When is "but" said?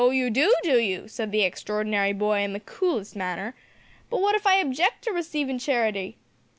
4.11-4.19